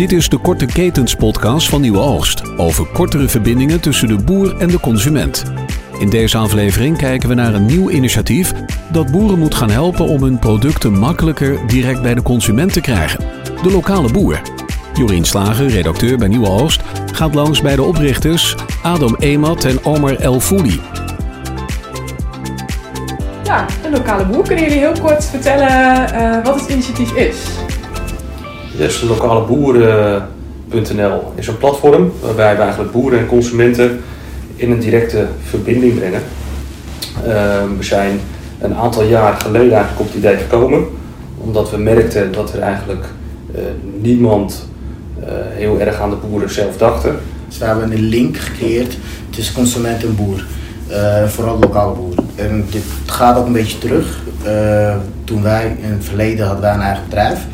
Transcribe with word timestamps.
Dit 0.00 0.12
is 0.12 0.28
de 0.28 0.38
Korte 0.38 0.66
Ketens 0.66 1.14
podcast 1.14 1.68
van 1.68 1.80
Nieuwe 1.80 1.98
Oogst 1.98 2.56
over 2.56 2.86
kortere 2.86 3.28
verbindingen 3.28 3.80
tussen 3.80 4.08
de 4.08 4.16
boer 4.16 4.56
en 4.56 4.68
de 4.68 4.80
consument. 4.80 5.44
In 5.98 6.10
deze 6.10 6.38
aflevering 6.38 6.96
kijken 6.96 7.28
we 7.28 7.34
naar 7.34 7.54
een 7.54 7.66
nieuw 7.66 7.90
initiatief 7.90 8.52
dat 8.92 9.10
boeren 9.10 9.38
moet 9.38 9.54
gaan 9.54 9.70
helpen 9.70 10.06
om 10.06 10.22
hun 10.22 10.38
producten 10.38 10.98
makkelijker 10.98 11.66
direct 11.66 12.02
bij 12.02 12.14
de 12.14 12.22
consument 12.22 12.72
te 12.72 12.80
krijgen. 12.80 13.24
De 13.62 13.70
lokale 13.70 14.10
boer. 14.12 14.40
Jorien 14.94 15.24
Slager, 15.24 15.68
redacteur 15.68 16.18
bij 16.18 16.28
Nieuwe 16.28 16.48
Oogst, 16.48 16.82
gaat 17.12 17.34
langs 17.34 17.60
bij 17.60 17.76
de 17.76 17.82
oprichters 17.82 18.56
Adam 18.82 19.16
Emat 19.18 19.64
en 19.64 19.84
Omar 19.84 20.14
El 20.14 20.40
Fouli. 20.40 20.80
Ja, 23.44 23.66
de 23.82 23.90
lokale 23.90 24.26
boer. 24.26 24.42
Kunnen 24.42 24.64
jullie 24.64 24.78
heel 24.78 25.00
kort 25.00 25.24
vertellen 25.24 25.68
uh, 26.14 26.44
wat 26.44 26.60
het 26.60 26.70
initiatief 26.70 27.12
is? 27.12 27.36
Dus 28.76 29.02
lokaleboeren.nl 29.02 31.32
is 31.34 31.46
een 31.46 31.58
platform 31.58 32.12
waarbij 32.20 32.56
we 32.56 32.62
eigenlijk 32.62 32.92
boeren 32.92 33.18
en 33.18 33.26
consumenten 33.26 34.00
in 34.56 34.70
een 34.70 34.80
directe 34.80 35.26
verbinding 35.42 35.94
brengen. 35.94 36.22
Uh, 37.26 37.62
we 37.76 37.82
zijn 37.82 38.20
een 38.60 38.74
aantal 38.74 39.02
jaar 39.02 39.40
geleden 39.40 39.72
eigenlijk 39.72 40.00
op 40.00 40.06
het 40.06 40.16
idee 40.16 40.36
gekomen, 40.36 40.84
omdat 41.38 41.70
we 41.70 41.76
merkten 41.76 42.32
dat 42.32 42.52
er 42.52 42.60
eigenlijk 42.60 43.04
uh, 43.54 43.60
niemand 44.00 44.68
uh, 45.20 45.26
heel 45.48 45.80
erg 45.80 46.00
aan 46.00 46.10
de 46.10 46.16
boeren 46.16 46.50
zelf 46.50 46.76
dachten. 46.76 47.18
Dus 47.48 47.58
we 47.58 47.64
hebben 47.64 47.92
een 47.92 48.08
link 48.08 48.36
gecreëerd 48.36 48.96
tussen 49.30 49.54
consument 49.54 50.02
en 50.02 50.16
boer, 50.16 50.44
vooral 51.26 51.58
lokale 51.58 51.94
boeren. 51.94 52.28
En 52.34 52.66
dit 52.70 52.82
gaat 53.06 53.38
ook 53.38 53.46
een 53.46 53.52
beetje 53.52 53.78
terug. 53.78 54.20
Toen 55.24 55.42
wij 55.42 55.76
in 55.80 55.90
het 55.90 56.04
verleden 56.04 56.46
hadden 56.46 56.64
wij 56.64 56.74
een 56.74 56.80
eigen 56.80 57.04
bedrijf. 57.04 57.46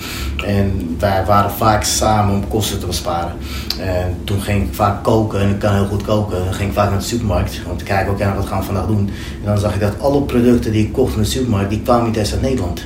En 0.45 0.97
wij 0.99 1.25
waren 1.27 1.51
vaak 1.51 1.85
samen 1.85 2.35
om 2.35 2.49
kosten 2.49 2.79
te 2.79 2.87
besparen. 2.87 3.33
En 3.81 4.15
toen 4.25 4.41
ging 4.41 4.63
ik 4.69 4.75
vaak 4.75 5.05
koken 5.05 5.41
en 5.41 5.51
ik 5.51 5.59
kan 5.59 5.75
heel 5.75 5.87
goed 5.87 6.03
koken. 6.03 6.45
Dan 6.45 6.55
ging 6.55 6.69
ik 6.69 6.75
vaak 6.75 6.91
naar 6.91 6.99
de 6.99 7.05
supermarkt 7.05 7.61
om 7.71 7.77
te 7.77 7.85
kijken, 7.85 8.13
oké, 8.13 8.23
okay, 8.23 8.37
wat 8.37 8.47
gaan 8.47 8.59
we 8.59 8.65
vandaag 8.65 8.87
doen. 8.87 9.11
En 9.43 9.47
dan 9.47 9.59
zag 9.59 9.75
ik 9.75 9.81
dat 9.81 10.01
alle 10.01 10.23
producten 10.23 10.73
die 10.73 10.87
ik 10.87 10.93
kocht 10.93 11.15
in 11.15 11.23
de 11.23 11.29
supermarkt, 11.29 11.71
die 11.71 11.83
kwamen 11.83 12.07
niet 12.07 12.17
eens 12.17 12.33
uit 12.33 12.43
Nederland. 12.43 12.81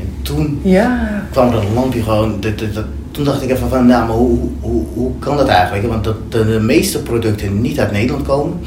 En 0.00 0.08
toen 0.22 0.60
ja. 0.62 1.22
kwam 1.30 1.48
er 1.48 1.58
een 1.58 1.74
lampje 1.74 2.02
gewoon, 2.02 2.40
dat, 2.40 2.58
dat, 2.58 2.84
toen 3.10 3.24
dacht 3.24 3.42
ik 3.42 3.50
even 3.50 3.68
van, 3.68 3.86
nou, 3.86 4.06
maar 4.06 4.16
hoe, 4.16 4.38
hoe, 4.60 4.84
hoe 4.94 5.10
kan 5.18 5.36
dat 5.36 5.48
eigenlijk? 5.48 5.88
Want 5.88 6.04
dat 6.04 6.32
de, 6.32 6.44
de 6.44 6.60
meeste 6.60 7.02
producten 7.02 7.60
niet 7.60 7.80
uit 7.80 7.92
Nederland 7.92 8.26
komen. 8.26 8.60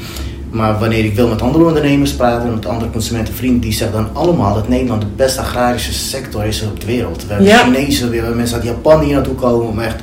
Maar 0.50 0.78
wanneer 0.78 1.04
ik 1.04 1.14
wil 1.14 1.28
met 1.28 1.42
andere 1.42 1.64
ondernemers 1.64 2.12
praten, 2.12 2.54
met 2.54 2.66
andere 2.66 2.90
consumentenvrienden, 2.90 3.60
die 3.60 3.72
zeggen 3.72 3.96
dan 3.96 4.08
allemaal 4.12 4.54
dat 4.54 4.68
Nederland 4.68 5.00
de 5.00 5.08
beste 5.16 5.40
agrarische 5.40 5.92
sector 5.92 6.44
is 6.44 6.62
op 6.62 6.80
de 6.80 6.86
wereld. 6.86 7.26
We 7.26 7.32
hebben 7.32 7.50
ja. 7.50 7.58
Chinezen, 7.58 8.10
we 8.10 8.16
hebben 8.16 8.36
mensen 8.36 8.56
uit 8.56 8.64
Japan 8.64 9.00
die 9.00 9.12
naartoe 9.12 9.34
komen 9.34 9.68
om 9.68 9.78
echt 9.78 9.96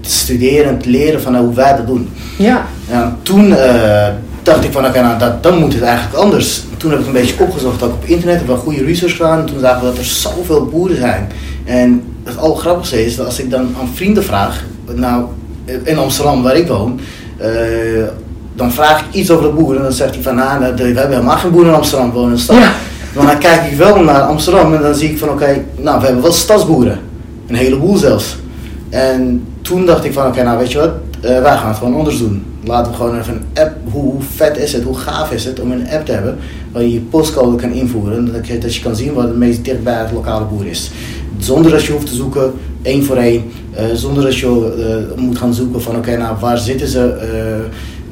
te 0.00 0.10
studeren 0.10 0.68
en 0.68 0.78
te 0.78 0.90
leren 0.90 1.22
van 1.22 1.36
hoe 1.36 1.54
wij 1.54 1.76
dat 1.76 1.86
doen. 1.86 2.08
Ja. 2.36 2.66
En 2.90 3.16
toen 3.22 3.46
uh, 3.46 4.06
dacht 4.42 4.64
ik 4.64 4.72
van 4.72 4.86
oké, 4.86 5.00
nou, 5.00 5.18
dat, 5.18 5.42
dan 5.42 5.58
moet 5.58 5.72
het 5.72 5.82
eigenlijk 5.82 6.16
anders. 6.16 6.62
Toen 6.76 6.90
heb 6.90 7.00
ik 7.00 7.06
een 7.06 7.12
beetje 7.12 7.42
opgezocht, 7.42 7.82
ook 7.82 7.92
op 7.92 8.04
internet, 8.04 8.36
hebben 8.36 8.54
we 8.54 8.60
goede 8.60 8.84
research 8.84 9.16
gedaan. 9.16 9.38
En 9.38 9.46
toen 9.46 9.60
zagen 9.60 9.80
we 9.80 9.86
dat 9.86 9.98
er 9.98 10.04
zoveel 10.04 10.66
boeren 10.66 10.96
zijn. 10.96 11.28
En 11.64 12.02
het 12.24 12.38
allergrappigste 12.38 13.04
is 13.04 13.16
dat 13.16 13.26
als 13.26 13.40
ik 13.40 13.50
dan 13.50 13.74
aan 13.80 13.88
vrienden 13.94 14.24
vraag, 14.24 14.64
nou 14.94 15.24
in 15.82 15.98
Amsterdam 15.98 16.42
waar 16.42 16.56
ik 16.56 16.68
woon, 16.68 17.00
uh, 17.40 17.46
dan 18.58 18.72
vraag 18.72 19.00
ik 19.00 19.14
iets 19.14 19.30
over 19.30 19.44
de 19.44 19.54
boeren 19.54 19.76
en 19.76 19.82
dan 19.82 19.92
zegt 19.92 20.14
hij 20.14 20.22
van, 20.22 20.34
nou, 20.34 20.60
we 20.60 20.82
hebben 20.82 21.08
helemaal 21.08 21.36
geen 21.36 21.50
boeren 21.50 21.70
in 21.70 21.76
Amsterdam 21.76 22.10
wonen. 22.10 22.38
Ja. 22.48 22.72
Maar 23.14 23.26
dan 23.26 23.38
kijk 23.38 23.70
ik 23.70 23.76
wel 23.76 24.02
naar 24.02 24.20
Amsterdam 24.20 24.74
en 24.74 24.82
dan 24.82 24.94
zie 24.94 25.10
ik 25.10 25.18
van, 25.18 25.28
oké, 25.28 25.64
nou, 25.76 25.98
we 25.98 26.04
hebben 26.04 26.22
wel 26.22 26.32
stadsboeren. 26.32 26.98
Een 27.46 27.54
heleboel 27.54 27.96
zelfs. 27.96 28.36
En 28.88 29.44
toen 29.62 29.86
dacht 29.86 30.04
ik 30.04 30.12
van, 30.12 30.26
oké, 30.26 30.42
nou, 30.42 30.58
weet 30.58 30.72
je 30.72 30.78
wat, 30.78 30.90
uh, 31.24 31.40
wij 31.40 31.56
gaan 31.56 31.68
het 31.68 31.76
gewoon 31.76 31.94
anders 31.94 32.18
doen. 32.18 32.44
Laten 32.64 32.92
we 32.92 32.96
gewoon 32.96 33.18
even 33.18 33.34
een 33.34 33.62
app, 33.62 33.76
hoe, 33.90 34.02
hoe, 34.02 34.22
vet 34.34 34.56
is 34.56 34.72
het, 34.72 34.82
hoe 34.82 34.96
gaaf 34.96 35.32
is 35.32 35.44
het 35.44 35.60
om 35.60 35.72
een 35.72 35.88
app 35.90 36.06
te 36.06 36.12
hebben 36.12 36.38
waar 36.72 36.82
je 36.82 36.92
je 36.92 37.00
postcode 37.00 37.56
kan 37.56 37.72
invoeren. 37.72 38.32
Dat 38.32 38.46
je, 38.46 38.58
dat 38.58 38.74
je 38.74 38.82
kan 38.82 38.96
zien 38.96 39.12
wat 39.12 39.24
het 39.24 39.36
meest 39.36 39.64
dichtbij 39.64 39.94
het 39.94 40.12
lokale 40.12 40.44
boer 40.44 40.66
is. 40.66 40.90
Zonder 41.38 41.70
dat 41.70 41.84
je 41.84 41.92
hoeft 41.92 42.06
te 42.06 42.14
zoeken, 42.14 42.52
één 42.82 43.04
voor 43.04 43.16
één. 43.16 43.44
Uh, 43.72 43.84
zonder 43.94 44.22
dat 44.22 44.36
je 44.36 45.06
uh, 45.16 45.22
moet 45.22 45.38
gaan 45.38 45.54
zoeken 45.54 45.82
van, 45.82 45.96
oké, 45.96 46.16
nou, 46.16 46.36
waar 46.40 46.58
zitten 46.58 46.88
ze... 46.88 47.16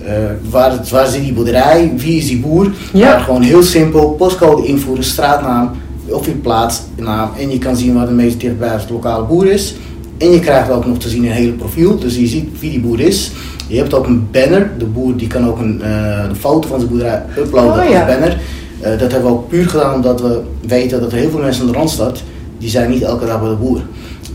Uh, 0.06 0.12
waar, 0.50 0.80
waar 0.90 1.06
zit 1.06 1.22
die 1.22 1.32
boerderij? 1.32 1.92
Wie 1.96 2.16
is 2.16 2.26
die 2.26 2.40
boer? 2.40 2.72
Ja. 2.92 3.10
Maar 3.10 3.20
gewoon 3.20 3.42
heel 3.42 3.62
simpel, 3.62 4.08
postcode 4.10 4.66
invoeren, 4.66 5.04
straatnaam 5.04 5.70
of 6.08 6.26
je 6.26 6.32
plaatsnaam. 6.32 7.30
En 7.38 7.50
je 7.50 7.58
kan 7.58 7.76
zien 7.76 7.94
waar 7.94 8.06
de 8.06 8.12
meest 8.12 8.40
dichtbij 8.40 8.68
het 8.68 8.90
lokale 8.90 9.24
boer 9.24 9.46
is. 9.46 9.74
En 10.18 10.30
je 10.30 10.40
krijgt 10.40 10.70
ook 10.70 10.86
nog 10.86 10.98
te 10.98 11.08
zien 11.08 11.24
een 11.24 11.30
hele 11.30 11.52
profiel, 11.52 11.98
dus 11.98 12.16
je 12.16 12.26
ziet 12.26 12.60
wie 12.60 12.70
die 12.70 12.80
boer 12.80 13.00
is. 13.00 13.30
Je 13.68 13.76
hebt 13.76 13.94
ook 13.94 14.06
een 14.06 14.28
banner. 14.30 14.70
De 14.78 14.84
boer 14.84 15.16
die 15.16 15.28
kan 15.28 15.46
ook 15.48 15.58
een, 15.58 15.80
uh, 15.84 16.24
een 16.28 16.36
foto 16.36 16.68
van 16.68 16.78
zijn 16.78 16.90
boerderij 16.90 17.22
uploaden 17.38 17.84
oh, 17.84 17.90
ja. 17.90 18.00
als 18.00 18.12
banner. 18.12 18.38
Uh, 18.80 18.88
dat 18.98 19.12
hebben 19.12 19.22
we 19.22 19.36
ook 19.36 19.48
puur 19.48 19.68
gedaan 19.68 19.94
omdat 19.94 20.20
we 20.20 20.40
weten 20.66 21.00
dat 21.00 21.12
er 21.12 21.18
heel 21.18 21.30
veel 21.30 21.40
mensen 21.40 21.66
in 21.66 21.72
de 21.72 21.78
Randstad, 21.78 22.22
die 22.58 22.68
zijn 22.68 22.90
niet 22.90 23.02
elke 23.02 23.26
dag 23.26 23.40
bij 23.40 23.48
de 23.48 23.54
boer. 23.54 23.80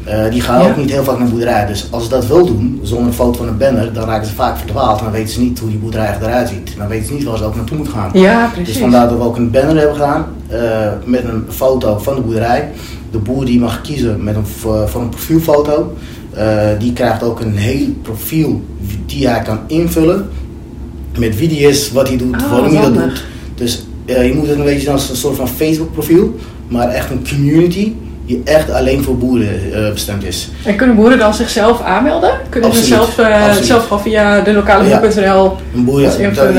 Uh, 0.08 0.30
die 0.30 0.42
gaan 0.42 0.70
ook 0.70 0.78
niet 0.78 0.92
heel 0.92 1.04
vaak 1.04 1.18
naar 1.18 1.26
de 1.26 1.32
boerderij. 1.32 1.66
Dus 1.66 1.88
als 1.90 2.04
ze 2.04 2.10
dat 2.10 2.28
wil 2.28 2.46
doen, 2.46 2.80
zonder 2.84 3.08
een 3.08 3.14
foto 3.14 3.38
van 3.38 3.48
een 3.48 3.58
banner, 3.58 3.94
dan 3.94 4.06
raken 4.06 4.28
ze 4.28 4.34
vaak 4.34 4.58
verdwaald. 4.58 4.98
En 4.98 5.04
dan 5.04 5.14
weten 5.14 5.34
ze 5.34 5.42
niet 5.42 5.60
hoe 5.60 5.70
die 5.70 5.78
boerderij 5.78 6.18
eruit 6.22 6.50
ziet. 6.50 6.78
Dan 6.78 6.88
weten 6.88 7.08
ze 7.08 7.14
niet 7.14 7.24
waar 7.24 7.38
ze 7.38 7.44
ook 7.44 7.56
naartoe 7.56 7.78
moeten 7.78 7.96
gaan. 7.96 8.10
Ja, 8.14 8.50
precies. 8.54 8.74
Dus 8.74 8.82
vandaar 8.82 9.10
dat 9.10 9.18
we 9.18 9.24
ook 9.24 9.38
een 9.38 9.52
banner 9.52 9.76
hebben 9.76 9.96
gedaan 9.96 10.26
uh, 10.52 10.60
met 11.06 11.24
een 11.24 11.44
foto 11.50 11.98
van 11.98 12.16
de 12.16 12.22
boerderij. 12.22 12.72
De 13.12 13.18
boer 13.18 13.46
die 13.46 13.60
mag 13.60 13.82
kiezen 13.82 14.24
met 14.24 14.36
een, 14.36 14.46
voor 14.46 15.02
een 15.02 15.10
profielfoto. 15.10 15.94
Uh, 16.38 16.68
die 16.80 16.94
krijgt 16.94 17.24
ook 17.24 17.40
een 17.40 17.56
heel 17.56 17.88
profiel 18.02 18.62
die 19.06 19.28
hij 19.28 19.42
kan 19.42 19.60
invullen. 19.68 20.30
Met 21.18 21.38
wie 21.38 21.48
die 21.48 21.60
is, 21.60 21.92
wat 21.92 22.08
hij 22.08 22.18
doet, 22.18 22.42
oh, 22.42 22.50
waarom 22.50 22.74
hij 22.74 22.82
dat 22.82 22.94
doet. 22.94 23.26
Dus 23.56 23.86
je 24.06 24.34
moet 24.36 24.48
het 24.48 24.58
een 24.58 24.64
beetje 24.64 24.92
als 24.92 25.10
een 25.10 25.16
soort 25.16 25.36
van 25.36 25.48
Facebook 25.48 25.92
profiel. 25.92 26.36
Maar 26.68 26.90
echt 26.90 27.10
een 27.10 27.28
community 27.30 27.94
die 28.32 28.42
echt 28.44 28.72
alleen 28.72 29.04
voor 29.04 29.18
boeren 29.18 29.60
uh, 29.70 29.92
bestemd 29.92 30.24
is. 30.24 30.50
En 30.66 30.76
kunnen 30.76 30.96
boeren 30.96 31.20
dan 31.20 31.34
zichzelf 31.34 31.82
aanmelden? 31.82 32.32
Kunnen 32.50 32.74
ze 32.74 32.84
zelf, 32.84 33.18
uh, 33.20 33.52
zelf 33.52 33.84
gewoon 33.84 34.02
via 34.02 34.42
de 34.42 34.54
lokale 34.54 34.84
boer.nl 34.84 35.22
ja. 35.22 35.52
Een 35.74 35.86
boer 35.86 36.02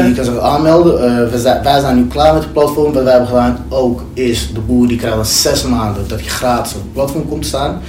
die 0.03 0.15
kan 0.15 0.25
zich 0.25 0.38
aanmelden. 0.38 0.94
Uh, 0.94 1.31
wij, 1.31 1.38
zijn, 1.38 1.62
wij 1.62 1.81
zijn 1.81 1.97
nu 1.97 2.06
klaar 2.06 2.34
met 2.34 2.43
het 2.43 2.53
platform. 2.53 2.93
Wat 2.93 3.03
wij 3.03 3.12
hebben 3.12 3.28
gedaan 3.28 3.65
ook 3.69 4.05
is 4.15 4.50
de 4.55 4.60
boer 4.60 4.88
die 4.88 4.97
krijgt 4.97 5.16
dan 5.16 5.27
zes 5.27 5.62
maanden 5.62 6.03
dat 6.09 6.21
hij 6.21 6.28
gratis 6.28 6.75
op 6.75 6.81
het 6.83 6.93
platform 6.93 7.28
komt 7.28 7.47
staan. 7.47 7.81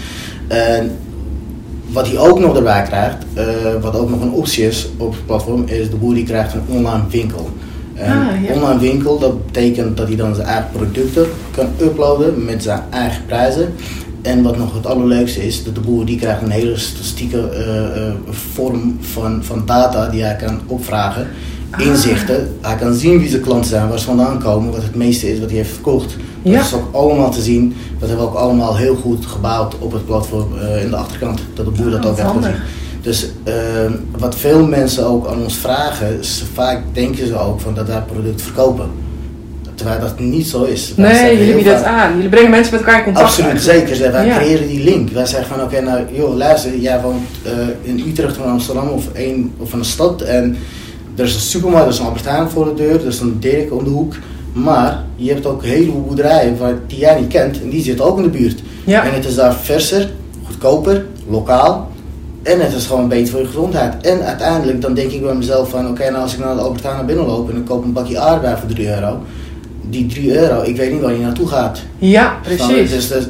En 0.48 0.98
wat 1.88 2.08
hij 2.08 2.18
ook 2.18 2.40
nog 2.40 2.56
erbij 2.56 2.84
krijgt, 2.84 3.18
wat 3.82 3.96
ook 3.96 4.10
nog 4.10 4.22
een 4.22 4.32
optie 4.32 4.68
is 4.68 4.88
op 4.98 5.12
het 5.12 5.26
platform, 5.26 5.64
is 5.66 5.90
de 5.90 5.96
boer 5.96 6.14
die 6.14 6.26
krijgt 6.26 6.54
een 6.54 6.64
online 6.68 7.04
winkel. 7.10 7.50
Ah, 8.06 8.56
online 8.56 8.80
winkel, 8.80 9.20
dat 9.20 9.46
betekent 9.46 9.98
dat 9.98 10.08
hij 10.08 10.16
dan 10.16 10.36
zijn 10.36 10.48
eigen 10.48 10.70
producten 10.72 11.26
kan 11.52 11.68
uploaden 11.82 12.46
met 12.46 12.64
zijn 12.64 12.82
eigen 12.90 13.26
prijzen. 13.26 13.74
En 14.22 14.44
wat 14.44 14.58
nog 14.58 14.74
het 14.74 14.86
allerleukste 14.86 15.46
is, 15.46 15.64
dat 15.64 15.76
de 15.76 15.82
boer 15.82 16.06
die 16.06 16.18
krijgt 16.18 16.42
een 16.42 16.50
hele 16.50 16.78
statistieke 16.78 17.50
uh, 17.52 18.04
uh, 18.04 18.14
vorm 18.30 18.98
van, 19.02 19.44
van 19.44 19.64
data 19.66 20.10
die 20.10 20.24
hij 20.24 20.36
kan 20.36 20.60
opvragen. 20.68 21.28
Ah. 21.70 21.86
Inzichten. 21.86 22.56
Hij 22.62 22.76
kan 22.76 22.94
zien 22.94 23.20
wie 23.20 23.30
zijn 23.30 23.42
klanten 23.42 23.70
zijn, 23.70 23.90
waar 23.90 24.00
ze 24.00 24.06
vandaan 24.06 24.40
komen, 24.40 24.72
wat 24.72 24.84
het 24.84 24.96
meeste 24.96 25.32
is 25.32 25.40
wat 25.40 25.50
hij 25.50 25.58
heeft 25.58 25.74
verkocht. 25.74 26.16
Dat 26.44 26.54
is 26.54 26.74
ook 26.74 26.94
allemaal 26.96 27.32
te 27.32 27.42
zien. 27.42 27.76
Dat 28.00 28.10
hebben 28.10 28.26
we 28.26 28.32
ook 28.32 28.38
allemaal 28.38 28.78
heel 28.78 28.96
goed 28.96 29.26
gebouwd 29.26 29.80
op 29.80 29.92
het 29.92 30.06
platform 30.06 30.54
uh, 30.54 30.84
in 30.84 30.90
de 30.90 30.96
achterkant. 30.96 31.42
Dat 31.54 31.66
de 31.66 31.72
boer 31.72 31.92
dat 31.92 32.06
ook 32.06 32.18
echt 32.18 32.32
kan 32.32 32.44
zien. 32.44 32.54
Dus 33.04 33.28
uh, 33.48 33.54
wat 34.18 34.36
veel 34.36 34.68
mensen 34.68 35.06
ook 35.06 35.28
aan 35.28 35.42
ons 35.42 35.56
vragen, 35.58 36.20
is 36.20 36.44
vaak 36.54 36.82
denken 36.92 37.28
ze 37.28 37.38
ook 37.38 37.60
van 37.60 37.74
dat 37.74 37.88
wij 37.88 38.02
product 38.02 38.42
verkopen. 38.42 38.90
Terwijl 39.76 40.00
dat 40.00 40.20
niet 40.20 40.48
zo 40.48 40.64
is. 40.64 40.94
Wij 40.96 41.24
nee, 41.24 41.38
jullie 41.38 41.56
bieden 41.56 41.74
dat 41.74 41.84
aan. 41.84 42.16
Jullie 42.16 42.30
brengen 42.30 42.50
mensen 42.50 42.74
met 42.74 42.84
elkaar 42.84 42.98
in 42.98 43.04
contact. 43.04 43.26
Absoluut, 43.26 43.62
zeker. 43.62 44.12
Wij 44.12 44.30
creëren 44.30 44.68
die 44.68 44.84
link. 44.84 45.10
Wij 45.10 45.26
zeggen 45.26 45.48
van 45.48 45.64
oké, 45.64 45.76
okay, 45.76 45.86
nou 45.86 46.06
joh, 46.12 46.36
luister, 46.36 46.78
jij 46.78 47.02
woont 47.02 47.30
uh, 47.46 47.52
in 47.82 48.04
Utrecht 48.08 48.38
of 48.38 48.46
Amsterdam 48.46 48.88
of, 48.88 49.06
een, 49.14 49.54
of 49.58 49.74
een 49.74 49.86
stad 49.86 50.22
en 50.22 50.58
er 51.16 51.24
is 51.24 51.34
een 51.34 51.40
supermarkt, 51.40 51.86
er 51.88 51.94
is 51.94 52.00
een 52.00 52.06
Albert 52.06 52.52
voor 52.52 52.66
de 52.66 52.74
deur, 52.74 53.02
er 53.02 53.08
is 53.08 53.20
een 53.20 53.40
Dirk 53.40 53.74
om 53.74 53.84
de 53.84 53.90
hoek. 53.90 54.16
Maar 54.54 55.04
je 55.16 55.32
hebt 55.32 55.46
ook 55.46 55.64
een 55.64 55.70
heleboel 55.70 56.02
boerderijen 56.02 56.58
waar, 56.58 56.74
die 56.88 57.00
jij 57.00 57.20
niet 57.20 57.30
kent 57.30 57.62
en 57.62 57.70
die 57.70 57.84
zitten 57.84 58.06
ook 58.06 58.18
in 58.18 58.24
de 58.24 58.30
buurt. 58.30 58.62
Ja. 58.84 59.06
En 59.06 59.14
het 59.14 59.26
is 59.26 59.36
daar 59.36 59.54
verser, 59.54 60.12
goedkoper, 60.44 61.06
lokaal. 61.30 61.92
En 62.44 62.60
het 62.60 62.74
is 62.74 62.86
gewoon 62.86 63.08
beter 63.08 63.32
voor 63.32 63.40
je 63.40 63.46
gezondheid. 63.46 64.04
En 64.04 64.22
uiteindelijk 64.22 64.82
dan 64.82 64.94
denk 64.94 65.12
ik 65.12 65.22
bij 65.22 65.36
mezelf 65.36 65.70
van 65.70 65.90
oké, 65.90 66.10
nou 66.10 66.24
als 66.24 66.34
ik 66.34 66.40
naar 66.40 66.56
de 66.56 66.62
Albertana 66.62 67.04
binnenloop 67.04 67.50
en 67.50 67.58
ik 67.58 67.66
koop 67.66 67.84
een 67.84 67.94
bakje 67.94 68.20
aardbei 68.20 68.56
voor 68.60 68.70
3 68.70 68.88
euro. 68.96 69.22
Die 69.82 70.06
3 70.06 70.40
euro, 70.40 70.62
ik 70.62 70.78
weet 70.78 70.92
niet 70.92 71.02
waar 71.02 71.14
je 71.14 71.20
naartoe 71.20 71.48
gaat. 71.48 71.82
Ja, 71.98 72.38
precies. 72.44 72.90
Dus, 72.90 73.08
dus 73.08 73.28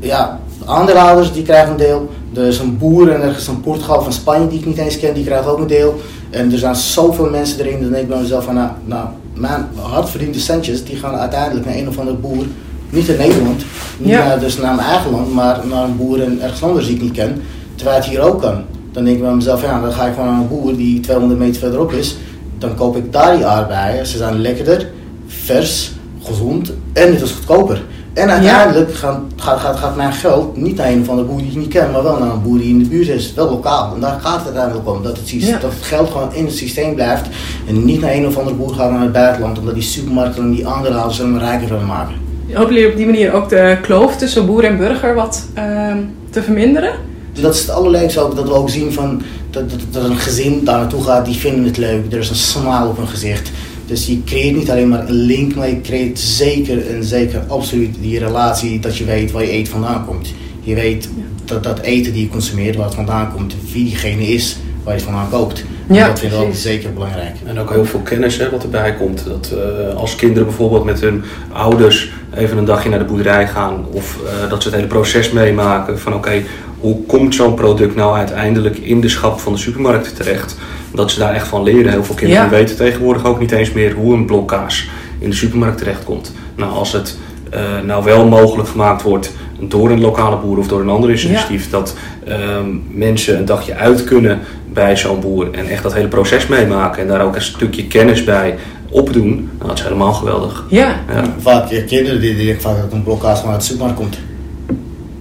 ja, 0.00 0.40
aandeelhouders 0.64 1.32
die 1.32 1.42
krijgen 1.42 1.70
een 1.70 1.76
deel. 1.76 2.10
Er 2.34 2.46
is 2.46 2.58
een 2.58 2.78
boer 2.78 3.10
en 3.10 3.22
er 3.22 3.36
is 3.36 3.46
een 3.46 3.60
Portugal 3.60 4.02
van 4.02 4.12
Spanje 4.12 4.48
die 4.48 4.58
ik 4.58 4.66
niet 4.66 4.78
eens 4.78 4.98
ken, 4.98 5.14
die 5.14 5.24
krijgt 5.24 5.46
ook 5.46 5.58
een 5.58 5.66
deel. 5.66 6.00
En 6.30 6.52
er 6.52 6.58
zijn 6.58 6.74
zoveel 6.74 7.30
mensen 7.30 7.60
erin, 7.60 7.80
dan 7.80 7.90
denk 7.90 8.02
ik 8.02 8.08
bij 8.08 8.20
mezelf 8.20 8.44
van 8.44 8.54
nou, 8.54 8.70
nou 8.84 9.06
mijn 9.34 9.66
hardverdiende 9.80 10.38
centjes 10.38 10.84
die 10.84 10.96
gaan 10.96 11.14
uiteindelijk 11.14 11.66
naar 11.66 11.74
een 11.74 11.88
of 11.88 11.98
andere 11.98 12.16
boer. 12.16 12.44
Niet 12.90 13.08
in 13.08 13.16
Nederland, 13.16 13.64
niet 13.98 14.12
naar, 14.12 14.40
dus 14.40 14.56
naar 14.56 14.74
mijn 14.74 14.88
eigen 14.88 15.10
land, 15.10 15.32
maar 15.32 15.60
naar 15.70 15.84
een 15.84 15.96
boer 15.96 16.22
en 16.22 16.38
ergens 16.42 16.62
anders 16.62 16.86
die 16.86 16.94
ik 16.94 17.02
niet 17.02 17.12
ken. 17.12 17.42
Terwijl 17.74 17.96
het 17.96 18.06
hier 18.06 18.20
ook 18.20 18.40
kan. 18.40 18.64
dan 18.92 19.04
denk 19.04 19.16
ik 19.16 19.22
bij 19.22 19.34
mezelf, 19.34 19.62
ja, 19.62 19.80
dan 19.80 19.92
ga 19.92 20.06
ik 20.06 20.14
gewoon 20.14 20.28
naar 20.28 20.40
een 20.40 20.48
boer 20.48 20.76
die 20.76 21.00
200 21.00 21.40
meter 21.40 21.60
verderop 21.60 21.92
is. 21.92 22.16
Dan 22.58 22.74
koop 22.74 22.96
ik 22.96 23.12
daar 23.12 23.36
die 23.36 23.46
aardbeien. 23.46 24.06
Ze 24.06 24.16
zijn 24.16 24.40
lekkerder, 24.40 24.88
vers, 25.26 25.92
gezond 26.22 26.72
en 26.92 27.12
het 27.12 27.22
is 27.22 27.32
goedkoper. 27.32 27.82
En 28.14 28.30
uiteindelijk 28.30 28.94
gaat, 28.94 29.20
gaat, 29.36 29.58
gaat, 29.58 29.76
gaat 29.76 29.96
mijn 29.96 30.12
geld 30.12 30.56
niet 30.56 30.76
naar 30.76 30.86
een 30.86 31.04
van 31.04 31.16
de 31.16 31.22
boer 31.22 31.38
die 31.38 31.50
ik 31.50 31.56
niet 31.56 31.68
ken, 31.68 31.90
maar 31.90 32.02
wel 32.02 32.18
naar 32.18 32.30
een 32.30 32.42
boer 32.42 32.58
die 32.58 32.68
in 32.68 32.78
de 32.78 32.84
buurt 32.84 33.08
is, 33.08 33.34
wel 33.34 33.50
lokaal. 33.50 33.94
En 33.94 34.00
daar 34.00 34.20
gaat 34.20 34.36
het 34.36 34.44
uiteindelijk 34.44 34.88
om, 34.88 35.02
dat 35.02 35.18
het, 35.18 35.60
dat 35.60 35.72
het 35.72 35.82
geld 35.82 36.10
gewoon 36.10 36.34
in 36.34 36.44
het 36.44 36.54
systeem 36.54 36.94
blijft 36.94 37.28
en 37.68 37.84
niet 37.84 38.00
naar 38.00 38.12
een 38.12 38.26
of 38.26 38.38
andere 38.38 38.56
boer 38.56 38.74
gaat 38.74 38.90
naar 38.90 39.00
het 39.00 39.12
buitenland, 39.12 39.58
omdat 39.58 39.74
die 39.74 39.82
supermarkten 39.82 40.42
en 40.42 40.50
die 40.50 40.66
aandeelhouders 40.66 41.18
hem 41.18 41.38
rijker 41.38 41.68
willen 41.68 41.86
maken. 41.86 42.14
Jullie 42.46 42.88
op 42.88 42.96
die 42.96 43.06
manier 43.06 43.32
ook 43.32 43.48
de 43.48 43.78
kloof 43.82 44.16
tussen 44.16 44.46
boer 44.46 44.64
en 44.64 44.76
burger 44.76 45.14
wat 45.14 45.48
uh, 45.58 45.92
te 46.30 46.42
verminderen? 46.42 46.92
Dus 47.34 47.42
dat 47.42 47.54
is 47.54 47.60
het 47.60 47.70
allerleukste 47.70 48.20
ook, 48.20 48.36
dat 48.36 48.48
we 48.48 48.54
ook 48.54 48.70
zien 48.70 48.92
van, 48.92 49.22
dat, 49.50 49.70
dat, 49.70 49.80
dat 49.90 50.04
een 50.04 50.16
gezin 50.16 50.64
daar 50.64 50.78
naartoe 50.78 51.04
gaat, 51.04 51.24
die 51.24 51.34
vinden 51.34 51.64
het 51.64 51.76
leuk, 51.76 52.12
er 52.12 52.18
is 52.18 52.30
een 52.30 52.34
smile 52.36 52.88
op 52.88 52.96
hun 52.96 53.08
gezicht. 53.08 53.50
Dus 53.86 54.06
je 54.06 54.24
creëert 54.24 54.56
niet 54.56 54.70
alleen 54.70 54.88
maar 54.88 55.08
een 55.08 55.14
link, 55.14 55.54
maar 55.54 55.68
je 55.68 55.80
creëert 55.80 56.18
zeker 56.18 56.86
en 56.86 57.04
zeker 57.04 57.42
absoluut 57.48 57.96
die 58.00 58.18
relatie 58.18 58.80
dat 58.80 58.96
je 58.96 59.04
weet 59.04 59.32
waar 59.32 59.42
je 59.42 59.50
eten 59.50 59.72
vandaan 59.72 60.06
komt. 60.06 60.32
Je 60.60 60.74
weet 60.74 61.08
dat 61.44 61.62
dat 61.62 61.80
eten 61.80 62.12
die 62.12 62.22
je 62.22 62.28
consumeert, 62.28 62.76
waar 62.76 62.84
het 62.86 62.94
vandaan 62.94 63.32
komt, 63.32 63.54
wie 63.72 63.84
diegene 63.84 64.26
is 64.26 64.56
waar 64.84 64.94
je 64.94 65.00
het 65.00 65.08
vandaan 65.08 65.30
koopt. 65.30 65.64
Ja, 65.88 66.06
dat 66.06 66.18
vind 66.18 66.32
ik 66.32 66.38
wel 66.38 66.52
zeker 66.52 66.92
belangrijk. 66.92 67.36
En 67.44 67.58
ook 67.58 67.70
heel 67.70 67.84
veel 67.84 68.00
kennis 68.00 68.36
hè, 68.36 68.50
wat 68.50 68.62
erbij 68.62 68.94
komt. 68.94 69.24
Dat 69.24 69.52
uh, 69.54 69.94
als 69.96 70.16
kinderen 70.16 70.46
bijvoorbeeld 70.46 70.84
met 70.84 71.00
hun 71.00 71.24
ouders 71.52 72.10
even 72.34 72.58
een 72.58 72.64
dagje 72.64 72.88
naar 72.88 72.98
de 72.98 73.04
boerderij 73.04 73.48
gaan 73.48 73.86
of 73.90 74.18
uh, 74.24 74.50
dat 74.50 74.62
ze 74.62 74.68
het 74.68 74.76
hele 74.76 74.88
proces 74.88 75.30
meemaken 75.30 75.98
van 75.98 76.14
oké, 76.14 76.42
hoe 76.84 77.02
komt 77.06 77.34
zo'n 77.34 77.54
product 77.54 77.94
nou 77.94 78.16
uiteindelijk 78.16 78.76
in 78.76 79.00
de 79.00 79.08
schap 79.08 79.40
van 79.40 79.52
de 79.52 79.58
supermarkt 79.58 80.16
terecht? 80.16 80.56
Dat 80.92 81.10
ze 81.10 81.18
daar 81.18 81.34
echt 81.34 81.48
van 81.48 81.62
leren. 81.62 81.90
Heel 81.90 82.04
veel 82.04 82.14
kinderen 82.14 82.50
weten 82.50 82.76
tegenwoordig 82.76 83.24
ook 83.24 83.40
niet 83.40 83.52
eens 83.52 83.72
meer 83.72 83.92
hoe 83.92 84.14
een 84.14 84.26
blok 84.26 84.48
kaas 84.48 84.88
in 85.18 85.30
de 85.30 85.36
supermarkt 85.36 85.78
terechtkomt. 85.78 86.32
Nou, 86.56 86.72
als 86.72 86.92
het 86.92 87.18
uh, 87.54 87.60
nou 87.86 88.04
wel 88.04 88.26
mogelijk 88.26 88.68
gemaakt 88.68 89.02
wordt 89.02 89.32
door 89.58 89.90
een 89.90 90.00
lokale 90.00 90.36
boer 90.36 90.58
of 90.58 90.68
door 90.68 90.80
een 90.80 90.88
ander 90.88 91.10
initiatief, 91.10 91.70
dat 91.70 91.96
um, 92.28 92.84
mensen 92.90 93.38
een 93.38 93.44
dagje 93.44 93.74
uit 93.74 94.04
kunnen 94.04 94.38
bij 94.72 94.96
zo'n 94.96 95.20
boer 95.20 95.50
en 95.50 95.68
echt 95.68 95.82
dat 95.82 95.94
hele 95.94 96.08
proces 96.08 96.46
meemaken 96.46 97.02
en 97.02 97.08
daar 97.08 97.24
ook 97.24 97.34
een 97.34 97.42
stukje 97.42 97.86
kennis 97.86 98.24
bij 98.24 98.58
opdoen, 98.90 99.50
nou, 99.56 99.68
dat 99.68 99.78
is 99.78 99.84
helemaal 99.84 100.12
geweldig. 100.12 100.64
Ja. 100.68 101.00
ja. 101.08 101.34
Vaak 101.38 101.70
je 101.70 101.84
kinderen 101.84 102.20
die 102.20 102.36
denken 102.36 102.60
vaak 102.60 102.76
dat 102.76 102.92
een 102.92 103.02
blok 103.02 103.20
kaas 103.20 103.42
maar 103.42 103.52
uit 103.52 103.60
de 103.60 103.66
supermarkt 103.66 103.98
komt. 103.98 104.18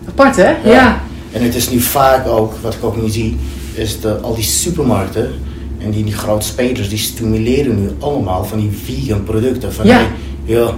Apart 0.07 0.36
hè? 0.36 0.54
ja. 0.63 1.01
En 1.33 1.41
het 1.44 1.56
is 1.56 1.69
nu 1.69 1.80
vaak 1.80 2.27
ook, 2.27 2.53
wat 2.62 2.74
ik 2.74 2.83
ook 2.83 3.01
niet 3.01 3.13
zie, 3.13 3.38
is 3.74 4.00
de, 4.00 4.18
al 4.19 4.35
die 4.35 4.44
supermarkten 4.44 5.31
en 5.77 5.91
die, 5.91 6.03
die 6.03 6.13
grote 6.13 6.45
spelers, 6.45 6.89
die 6.89 6.97
stimuleren 6.97 7.81
nu 7.81 7.89
allemaal 8.00 8.45
van 8.45 8.59
die 8.59 8.69
vegan 8.83 9.24
producten. 9.24 9.74
Van, 9.74 9.85
ja. 9.85 10.07
joh, 10.44 10.74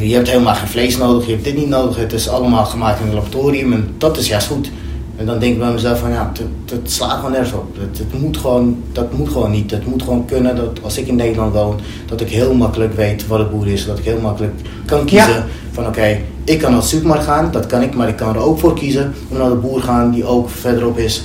je 0.00 0.14
hebt 0.14 0.28
helemaal 0.28 0.54
geen 0.54 0.68
vlees 0.68 0.96
nodig, 0.96 1.26
je 1.26 1.32
hebt 1.32 1.44
dit 1.44 1.56
niet 1.56 1.68
nodig, 1.68 1.96
het 1.96 2.12
is 2.12 2.28
allemaal 2.28 2.64
gemaakt 2.64 3.00
in 3.00 3.06
een 3.06 3.14
laboratorium 3.14 3.72
en 3.72 3.94
dat 3.98 4.18
is 4.18 4.28
juist 4.28 4.46
goed. 4.46 4.70
En 5.18 5.26
dan 5.26 5.38
denk 5.38 5.52
ik 5.52 5.58
bij 5.58 5.72
mezelf 5.72 5.98
van 5.98 6.10
ja, 6.10 6.32
het, 6.70 6.92
slaat 6.92 7.16
gewoon 7.16 7.30
nergens 7.30 7.52
op. 7.52 7.76
Het, 7.78 8.20
moet 8.20 8.36
gewoon, 8.36 8.82
dat 8.92 9.12
moet 9.12 9.28
gewoon 9.28 9.50
niet. 9.50 9.70
Het 9.70 9.86
moet 9.86 10.02
gewoon 10.02 10.24
kunnen 10.24 10.56
dat 10.56 10.82
als 10.82 10.98
ik 10.98 11.06
in 11.06 11.16
Nederland 11.16 11.52
woon, 11.52 11.80
dat 12.06 12.20
ik 12.20 12.28
heel 12.28 12.54
makkelijk 12.54 12.94
weet 12.94 13.26
wat 13.26 13.38
het 13.38 13.50
boer 13.50 13.66
is. 13.66 13.86
Dat 13.86 13.98
ik 13.98 14.04
heel 14.04 14.20
makkelijk 14.20 14.54
kan 14.84 15.04
kiezen 15.04 15.44
van 15.72 15.86
oké, 15.86 16.20
ik 16.44 16.58
kan 16.58 16.70
naar 16.70 16.80
de 16.80 16.86
supermarkt 16.86 17.24
gaan, 17.24 17.48
dat 17.52 17.66
kan 17.66 17.82
ik, 17.82 17.94
maar 17.94 18.08
ik 18.08 18.16
kan 18.16 18.34
er 18.34 18.40
ook 18.40 18.58
voor 18.58 18.74
kiezen 18.74 19.14
om 19.28 19.38
naar 19.38 19.48
de 19.48 19.54
boer 19.54 19.80
gaan 19.80 20.10
die 20.10 20.24
ook 20.24 20.50
verderop 20.50 20.98
is. 20.98 21.22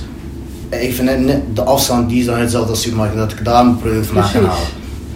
Even 0.68 1.04
net, 1.04 1.40
de 1.54 1.62
afstand 1.62 2.08
die 2.08 2.20
is 2.20 2.26
dan 2.26 2.38
hetzelfde 2.38 2.70
als 2.70 2.78
de 2.78 2.84
supermarkt, 2.84 3.16
dat 3.16 3.32
ik 3.32 3.44
daar 3.44 3.64
mijn 3.64 3.78
product 3.78 4.06
vandaan 4.06 4.32
kan 4.32 4.44
halen. 4.44 4.68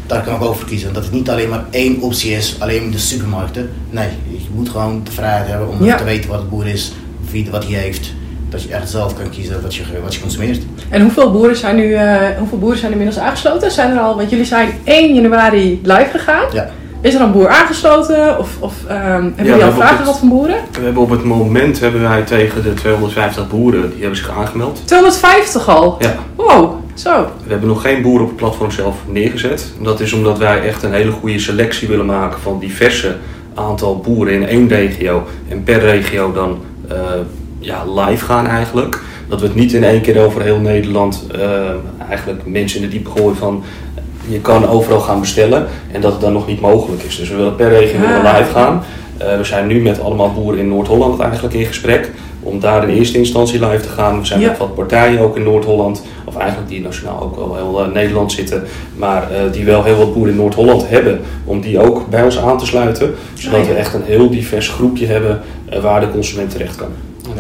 Daar 0.06 0.22
kan 0.22 0.34
ik 0.34 0.42
ook 0.42 0.54
voor 0.54 0.69
kiezen. 0.69 0.92
Dat 0.92 1.04
het 1.04 1.12
niet 1.12 1.30
alleen 1.30 1.48
maar 1.48 1.64
één 1.70 2.00
optie 2.00 2.30
is, 2.30 2.56
alleen 2.58 2.90
de 2.90 2.98
supermarkten. 2.98 3.70
Nee, 3.90 4.08
je 4.30 4.48
moet 4.54 4.69
gewoon 4.69 5.00
de 5.04 5.10
vrijheid 5.10 5.48
hebben 5.48 5.69
om 5.69 5.78
te 5.78 6.04
weten 6.04 6.30
wat 6.30 6.38
het 6.38 6.50
boer 6.50 6.66
is, 6.66 6.92
wie, 7.30 7.50
wat 7.50 7.64
hij 7.64 7.75
heeft 7.75 8.16
dat 8.49 8.62
je 8.62 8.75
echt 8.75 8.91
zelf 8.91 9.17
kan 9.17 9.31
kiezen 9.31 9.62
wat 9.62 9.75
je, 9.75 9.83
wat 10.03 10.15
je 10.15 10.21
consumeert. 10.21 10.62
En 10.89 11.03
hoeveel 11.03 11.33
boeren 11.33 11.56
zijn 11.56 11.77
nu 11.77 11.89
uh, 11.89 12.17
hoeveel 12.39 12.59
boeren 12.59 12.79
zijn 12.79 12.93
inmiddels 12.93 13.19
aangesloten? 13.19 13.71
Zijn 13.71 13.91
er 13.91 13.99
al, 13.99 14.17
want 14.17 14.31
jullie 14.31 14.45
zijn 14.45 14.71
1 14.85 15.15
januari 15.15 15.81
live 15.83 16.09
gegaan. 16.11 16.45
Ja. 16.53 16.71
Is 17.00 17.15
er 17.15 17.21
een 17.21 17.33
boer 17.33 17.49
aangesloten? 17.49 18.39
Of, 18.39 18.56
of 18.61 18.75
um, 18.83 18.91
hebben 18.91 19.45
jullie 19.45 19.65
al 19.65 19.73
vragen 19.73 19.97
gehad 19.97 20.19
van 20.19 20.29
boeren? 20.29 20.56
We 20.73 20.85
hebben 20.85 21.03
op 21.03 21.11
het 21.11 21.25
moment 21.25 21.81
hebben 21.81 22.03
wij 22.03 22.23
tegen 22.23 22.62
de 22.62 22.75
250 22.75 23.49
boeren, 23.49 23.91
die 23.91 24.00
hebben 24.00 24.17
zich 24.17 24.31
aangemeld. 24.31 24.83
250 24.85 25.69
al? 25.69 25.97
Ja. 25.99 26.15
Wow, 26.35 26.75
zo. 26.95 27.27
We 27.45 27.50
hebben 27.50 27.69
nog 27.69 27.83
geen 27.83 28.03
boeren 28.03 28.23
op 28.23 28.29
het 28.29 28.37
platform 28.37 28.71
zelf 28.71 28.97
neergezet. 29.06 29.73
Dat 29.81 30.00
is 30.00 30.12
omdat 30.12 30.39
wij 30.39 30.62
echt 30.62 30.83
een 30.83 30.93
hele 30.93 31.11
goede 31.11 31.39
selectie 31.39 31.89
willen 31.89 32.06
maken 32.06 32.41
van 32.41 32.59
diverse 32.59 33.17
aantal 33.55 33.99
boeren 33.99 34.35
in 34.35 34.47
één 34.47 34.69
regio. 34.69 35.27
En 35.49 35.62
per 35.62 35.81
regio 35.81 36.33
dan 36.33 36.59
uh, 36.91 36.97
ja, 37.69 37.85
live 37.85 38.25
gaan 38.25 38.47
eigenlijk. 38.47 39.03
Dat 39.29 39.41
we 39.41 39.47
het 39.47 39.55
niet 39.55 39.73
in 39.73 39.85
één 39.85 40.00
keer 40.00 40.25
over 40.25 40.43
heel 40.43 40.59
Nederland 40.59 41.26
uh, 41.35 41.41
eigenlijk 42.09 42.47
mensen 42.47 42.81
in 42.81 42.87
de 42.87 42.93
diepe 42.93 43.11
gooien 43.11 43.37
van 43.37 43.65
je 44.29 44.41
kan 44.41 44.69
overal 44.69 45.00
gaan 45.00 45.20
bestellen 45.20 45.67
en 45.93 46.00
dat 46.00 46.12
het 46.12 46.20
dan 46.20 46.32
nog 46.32 46.47
niet 46.47 46.61
mogelijk 46.61 47.03
is. 47.03 47.17
Dus 47.17 47.29
we 47.29 47.37
willen 47.37 47.56
per 47.56 47.69
regio 47.69 47.99
ah. 47.99 48.37
live 48.37 48.50
gaan. 48.53 48.82
Uh, 49.23 49.37
we 49.37 49.44
zijn 49.44 49.67
nu 49.67 49.81
met 49.81 50.00
allemaal 50.00 50.32
boeren 50.32 50.61
in 50.61 50.69
Noord-Holland 50.69 51.20
eigenlijk 51.20 51.55
in 51.55 51.67
gesprek 51.67 52.11
om 52.41 52.61
daar 52.61 52.88
in 52.88 52.97
eerste 52.97 53.19
instantie 53.19 53.67
live 53.67 53.82
te 53.82 53.88
gaan. 53.88 54.19
We 54.21 54.26
zijn 54.26 54.41
met 54.41 54.59
wat 54.59 54.75
partijen 54.75 55.21
ook 55.21 55.37
in 55.37 55.43
Noord-Holland, 55.43 56.03
of 56.25 56.37
eigenlijk 56.37 56.69
die 56.71 56.81
nationaal 56.81 57.23
ook 57.23 57.37
wel 57.37 57.56
heel 57.56 57.87
uh, 57.87 57.93
Nederland 57.93 58.32
zitten, 58.32 58.62
maar 58.97 59.29
uh, 59.32 59.53
die 59.53 59.64
wel 59.64 59.85
heel 59.85 59.97
wat 59.97 60.14
boeren 60.14 60.32
in 60.32 60.38
Noord-Holland 60.38 60.88
hebben, 60.88 61.21
om 61.44 61.61
die 61.61 61.79
ook 61.79 62.09
bij 62.09 62.23
ons 62.23 62.38
aan 62.38 62.59
te 62.59 62.67
sluiten. 62.67 63.14
Zodat 63.35 63.67
we 63.67 63.73
echt 63.73 63.94
een 63.94 64.05
heel 64.05 64.31
divers 64.31 64.69
groepje 64.69 65.06
hebben 65.06 65.41
waar 65.82 66.00
de 66.00 66.11
consument 66.11 66.50
terecht 66.50 66.76
kan. 66.76 66.88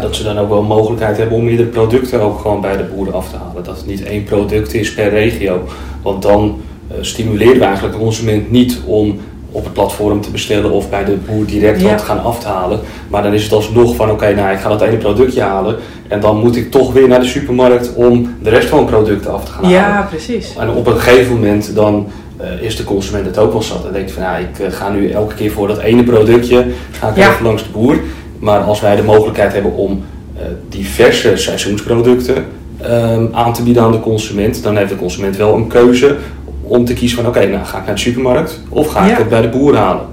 Dat 0.00 0.16
ze 0.16 0.22
dan 0.22 0.38
ook 0.38 0.48
wel 0.48 0.62
mogelijkheid 0.62 1.16
hebben 1.16 1.36
om 1.36 1.44
meerdere 1.44 1.68
producten 1.68 2.20
ook 2.20 2.38
gewoon 2.38 2.60
bij 2.60 2.76
de 2.76 2.84
boeren 2.94 3.14
af 3.14 3.30
te 3.30 3.36
halen. 3.36 3.64
Dat 3.64 3.76
het 3.76 3.86
niet 3.86 4.04
één 4.04 4.24
product 4.24 4.74
is 4.74 4.94
per 4.94 5.10
regio. 5.10 5.64
Want 6.02 6.22
dan 6.22 6.60
uh, 6.90 6.96
stimuleren 7.00 7.58
we 7.58 7.64
eigenlijk 7.64 7.94
de 7.94 8.02
consument 8.02 8.50
niet 8.50 8.78
om 8.84 9.18
op 9.50 9.64
het 9.64 9.72
platform 9.72 10.20
te 10.20 10.30
bestellen 10.30 10.70
of 10.70 10.90
bij 10.90 11.04
de 11.04 11.16
boer 11.26 11.46
direct 11.46 11.82
wat 11.82 11.98
te 11.98 12.04
gaan 12.04 12.22
aftalen. 12.22 12.80
Maar 13.08 13.22
dan 13.22 13.32
is 13.32 13.42
het 13.42 13.52
alsnog 13.52 13.94
van 13.94 14.10
oké, 14.10 14.34
nou 14.34 14.52
ik 14.52 14.58
ga 14.58 14.68
dat 14.68 14.82
ene 14.82 14.96
productje 14.96 15.40
halen 15.40 15.76
en 16.08 16.20
dan 16.20 16.38
moet 16.38 16.56
ik 16.56 16.70
toch 16.70 16.92
weer 16.92 17.08
naar 17.08 17.20
de 17.20 17.26
supermarkt 17.26 17.94
om 17.94 18.36
de 18.42 18.50
rest 18.50 18.68
van 18.68 18.78
de 18.78 18.84
producten 18.84 19.32
af 19.32 19.44
te 19.44 19.50
gaan 19.50 19.68
ja, 19.68 19.78
halen. 19.78 19.96
Ja, 19.96 20.02
precies. 20.02 20.54
En 20.58 20.70
op 20.70 20.86
een 20.86 21.00
gegeven 21.00 21.34
moment 21.34 21.74
dan 21.74 22.06
uh, 22.40 22.62
is 22.62 22.76
de 22.76 22.84
consument 22.84 23.26
het 23.26 23.38
ook 23.38 23.52
wel 23.52 23.62
zat. 23.62 23.86
En 23.86 23.92
denkt 23.92 24.10
van 24.10 24.22
ja, 24.22 24.36
ik 24.36 24.58
uh, 24.58 24.66
ga 24.70 24.90
nu 24.90 25.10
elke 25.10 25.34
keer 25.34 25.50
voor 25.50 25.68
dat 25.68 25.78
ene 25.78 26.02
productje, 26.02 26.66
ga 26.90 27.08
ik 27.08 27.16
ja. 27.16 27.30
even 27.30 27.44
langs 27.44 27.62
de 27.62 27.70
boer. 27.70 27.98
Maar 28.38 28.60
als 28.60 28.80
wij 28.80 28.96
de 28.96 29.02
mogelijkheid 29.02 29.52
hebben 29.52 29.72
om 29.72 30.02
uh, 30.36 30.42
diverse 30.68 31.36
seizoensproducten 31.36 32.44
um, 32.84 33.28
aan 33.32 33.52
te 33.52 33.62
bieden 33.62 33.82
aan 33.82 33.92
de 33.92 34.00
consument, 34.00 34.62
dan 34.62 34.76
heeft 34.76 34.90
de 34.90 34.96
consument 34.96 35.36
wel 35.36 35.54
een 35.54 35.66
keuze 35.66 36.16
om 36.62 36.84
te 36.84 36.92
kiezen 36.92 37.16
van 37.16 37.26
oké, 37.26 37.38
okay, 37.38 37.50
nou 37.50 37.64
ga 37.64 37.78
ik 37.78 37.86
naar 37.86 37.94
de 37.94 38.00
supermarkt 38.00 38.60
of 38.68 38.88
ga 38.88 39.04
ik 39.04 39.10
ja. 39.10 39.16
het 39.16 39.28
bij 39.28 39.40
de 39.40 39.48
boer 39.48 39.76
halen. 39.76 40.06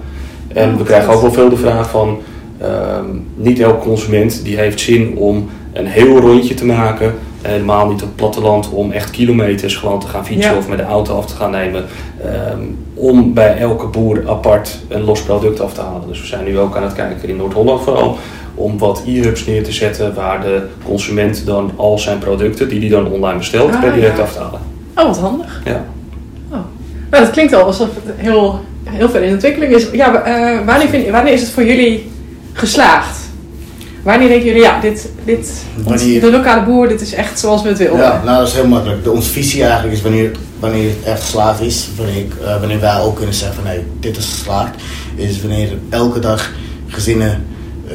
En 0.47 0.69
ja, 0.69 0.77
we 0.77 0.83
krijgen 0.83 1.13
ook 1.13 1.21
wel 1.21 1.31
veel 1.31 1.49
de 1.49 1.57
vraag 1.57 1.89
van 1.89 2.17
um, 2.61 3.27
niet 3.35 3.59
elke 3.59 3.87
consument 3.87 4.43
die 4.43 4.57
heeft 4.57 4.79
zin 4.79 5.15
om 5.17 5.49
een 5.73 5.85
heel 5.85 6.19
rondje 6.19 6.53
te 6.53 6.65
maken. 6.65 7.13
Helemaal 7.45 7.87
niet 7.87 8.01
op 8.01 8.07
het 8.07 8.15
platteland 8.15 8.69
om 8.69 8.91
echt 8.91 9.09
kilometers 9.09 9.75
gewoon 9.75 9.99
te 9.99 10.07
gaan 10.07 10.25
fietsen 10.25 10.51
ja. 10.51 10.57
of 10.57 10.67
met 10.67 10.77
de 10.77 10.83
auto 10.83 11.17
af 11.17 11.25
te 11.25 11.35
gaan 11.35 11.51
nemen. 11.51 11.85
Um, 12.51 12.77
om 12.93 13.33
bij 13.33 13.57
elke 13.57 13.87
boer 13.87 14.29
apart 14.29 14.79
een 14.87 15.03
los 15.03 15.21
product 15.21 15.59
af 15.59 15.73
te 15.73 15.81
halen. 15.81 16.07
Dus 16.07 16.21
we 16.21 16.27
zijn 16.27 16.45
nu 16.45 16.59
ook 16.59 16.75
aan 16.75 16.83
het 16.83 16.93
kijken 16.93 17.29
in 17.29 17.35
Noord-Holland 17.35 17.81
vooral 17.81 18.17
om 18.55 18.77
wat 18.77 19.03
e-hubs 19.05 19.45
neer 19.45 19.63
te 19.63 19.71
zetten 19.71 20.13
waar 20.13 20.41
de 20.41 20.67
consument 20.83 21.45
dan 21.45 21.71
al 21.75 21.99
zijn 21.99 22.17
producten 22.17 22.69
die 22.69 22.79
hij 22.79 22.89
dan 22.89 23.07
online 23.07 23.37
bestelt 23.37 23.75
ah, 23.75 23.93
direct 23.93 24.17
ja. 24.17 24.23
af 24.23 24.33
te 24.33 24.39
halen. 24.39 24.59
Oh, 24.95 25.05
wat 25.05 25.17
handig. 25.17 25.61
Ja. 25.65 25.85
Oh. 26.49 26.57
Nou, 27.09 27.23
dat 27.23 27.31
klinkt 27.31 27.53
al 27.53 27.63
alsof 27.63 27.89
het 27.95 28.13
heel, 28.15 28.59
heel 28.83 29.09
veel 29.09 29.21
in 29.21 29.33
ontwikkeling 29.33 29.73
is. 29.73 29.91
Ja, 29.91 30.27
uh, 30.27 30.65
wanneer, 30.65 30.87
vind, 30.87 31.09
wanneer 31.09 31.33
is 31.33 31.41
het 31.41 31.49
voor 31.49 31.65
jullie 31.65 32.11
geslaagd? 32.53 33.24
Wanneer 34.05 34.27
denken 34.27 34.45
jullie, 34.47 34.61
ja, 34.61 34.79
dit, 34.79 35.09
dit, 35.23 35.63
wanneer, 35.83 36.21
de 36.21 36.31
lokale 36.31 36.65
boer, 36.65 36.87
dit 36.87 37.01
is 37.01 37.13
echt 37.13 37.39
zoals 37.39 37.61
we 37.61 37.67
het 37.67 37.77
willen? 37.77 37.97
Ja, 37.97 38.21
nou 38.23 38.37
dat 38.37 38.47
is 38.47 38.53
heel 38.53 38.67
makkelijk. 38.67 39.03
De, 39.03 39.11
onze 39.11 39.29
visie 39.29 39.63
eigenlijk 39.63 39.93
is 39.93 40.01
wanneer, 40.01 40.31
wanneer 40.59 40.89
het 40.89 41.03
echt 41.03 41.21
geslaagd 41.21 41.61
is, 41.61 41.89
wanneer, 41.97 42.25
uh, 42.41 42.59
wanneer 42.59 42.79
wij 42.79 42.99
ook 42.99 43.15
kunnen 43.15 43.35
zeggen 43.35 43.55
van 43.55 43.63
nee, 43.63 43.83
dit 43.99 44.17
is 44.17 44.25
geslaagd, 44.25 44.75
is 45.15 45.41
wanneer 45.41 45.69
elke 45.89 46.19
dag 46.19 46.51
gezinnen, 46.87 47.45
uh, 47.87 47.93